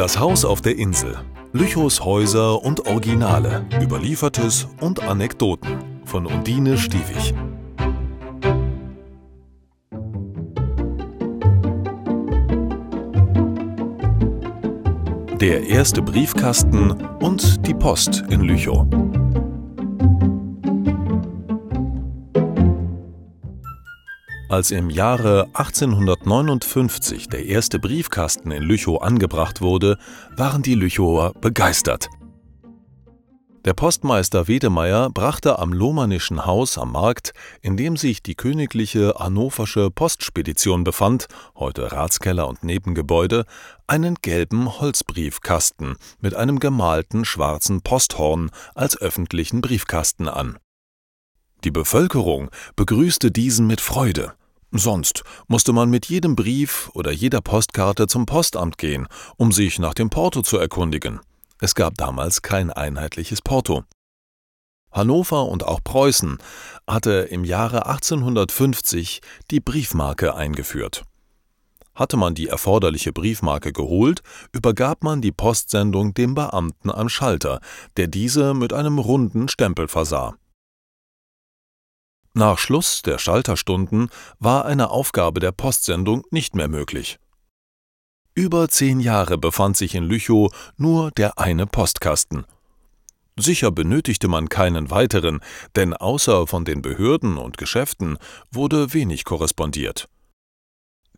[0.00, 1.14] Das Haus auf der Insel.
[1.52, 3.66] Lüchows Häuser und Originale.
[3.82, 5.76] Überliefertes und Anekdoten.
[6.06, 7.34] Von Undine Stiewig.
[15.38, 18.86] Der erste Briefkasten und die Post in Lüchow.
[24.50, 29.96] Als im Jahre 1859 der erste Briefkasten in Lüchow angebracht wurde,
[30.36, 32.08] waren die Lüchower begeistert.
[33.64, 37.32] Der Postmeister Wedemeyer brachte am Lohmannischen Haus am Markt,
[37.62, 43.44] in dem sich die königliche hannoversche Postspedition befand, heute Ratskeller und Nebengebäude,
[43.86, 50.58] einen gelben Holzbriefkasten mit einem gemalten schwarzen Posthorn als öffentlichen Briefkasten an.
[51.62, 54.32] Die Bevölkerung begrüßte diesen mit Freude.
[54.72, 59.94] Sonst musste man mit jedem Brief oder jeder Postkarte zum Postamt gehen, um sich nach
[59.94, 61.20] dem Porto zu erkundigen.
[61.60, 63.84] Es gab damals kein einheitliches Porto.
[64.92, 66.38] Hannover und auch Preußen
[66.86, 71.04] hatte im Jahre 1850 die Briefmarke eingeführt.
[71.94, 77.60] Hatte man die erforderliche Briefmarke geholt, übergab man die Postsendung dem Beamten am Schalter,
[77.96, 80.34] der diese mit einem runden Stempel versah.
[82.32, 87.18] Nach Schluss der Schalterstunden war eine Aufgabe der Postsendung nicht mehr möglich.
[88.34, 92.46] Über zehn Jahre befand sich in Lüchow nur der eine Postkasten.
[93.36, 95.40] Sicher benötigte man keinen weiteren,
[95.74, 98.18] denn außer von den Behörden und Geschäften
[98.52, 100.08] wurde wenig korrespondiert.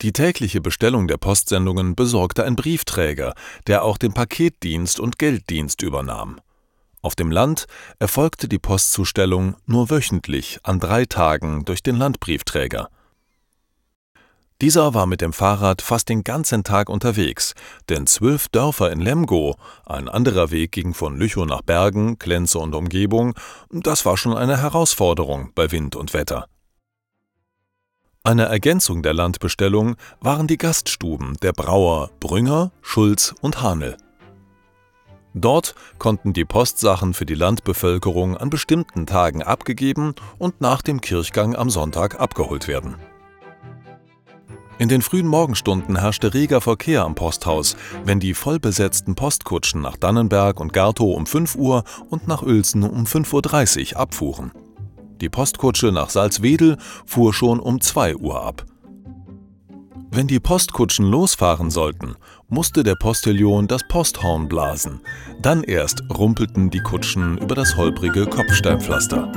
[0.00, 3.34] Die tägliche Bestellung der Postsendungen besorgte ein Briefträger,
[3.66, 6.40] der auch den Paketdienst und Gelddienst übernahm.
[7.02, 7.66] Auf dem Land
[7.98, 12.88] erfolgte die Postzustellung nur wöchentlich an drei Tagen durch den Landbriefträger.
[14.60, 17.54] Dieser war mit dem Fahrrad fast den ganzen Tag unterwegs,
[17.88, 22.72] denn zwölf Dörfer in Lemgo, ein anderer Weg ging von Lüchow nach Bergen, Klenze und
[22.72, 23.34] Umgebung,
[23.70, 26.46] das war schon eine Herausforderung bei Wind und Wetter.
[28.22, 33.96] Eine Ergänzung der Landbestellung waren die Gaststuben der Brauer Brünger, Schulz und Hanel.
[35.34, 41.56] Dort konnten die Postsachen für die Landbevölkerung an bestimmten Tagen abgegeben und nach dem Kirchgang
[41.56, 42.96] am Sonntag abgeholt werden.
[44.78, 50.58] In den frühen Morgenstunden herrschte reger Verkehr am Posthaus, wenn die vollbesetzten Postkutschen nach Dannenberg
[50.58, 54.52] und Gartow um 5 Uhr und nach Uelzen um 5.30 Uhr abfuhren.
[55.20, 58.66] Die Postkutsche nach Salzwedel fuhr schon um 2 Uhr ab.
[60.14, 62.16] Wenn die Postkutschen losfahren sollten,
[62.50, 65.00] musste der Postillion das Posthorn blasen.
[65.40, 69.32] Dann erst rumpelten die Kutschen über das holprige Kopfsteinpflaster.